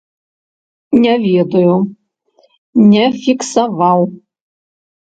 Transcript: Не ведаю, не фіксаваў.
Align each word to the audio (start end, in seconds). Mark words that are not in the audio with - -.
Не 1.03 1.11
ведаю, 1.25 1.75
не 2.91 3.05
фіксаваў. 3.29 4.01